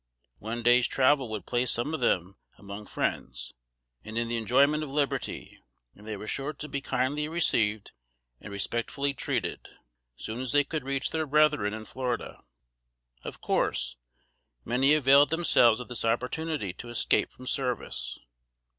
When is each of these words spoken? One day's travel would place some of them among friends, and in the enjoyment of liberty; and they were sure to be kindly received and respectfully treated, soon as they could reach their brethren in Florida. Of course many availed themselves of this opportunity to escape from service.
One 0.39 0.63
day's 0.63 0.87
travel 0.87 1.29
would 1.29 1.45
place 1.45 1.69
some 1.69 1.93
of 1.93 1.99
them 1.99 2.35
among 2.57 2.87
friends, 2.87 3.53
and 4.03 4.17
in 4.17 4.29
the 4.29 4.35
enjoyment 4.37 4.81
of 4.81 4.89
liberty; 4.89 5.59
and 5.93 6.07
they 6.07 6.17
were 6.17 6.25
sure 6.25 6.53
to 6.53 6.67
be 6.67 6.81
kindly 6.81 7.27
received 7.29 7.91
and 8.39 8.51
respectfully 8.51 9.13
treated, 9.13 9.69
soon 10.15 10.39
as 10.41 10.53
they 10.53 10.63
could 10.63 10.85
reach 10.85 11.11
their 11.11 11.27
brethren 11.27 11.75
in 11.75 11.85
Florida. 11.85 12.43
Of 13.23 13.41
course 13.41 13.97
many 14.65 14.95
availed 14.95 15.29
themselves 15.29 15.79
of 15.79 15.87
this 15.87 16.03
opportunity 16.03 16.73
to 16.73 16.89
escape 16.89 17.29
from 17.29 17.45
service. 17.45 18.17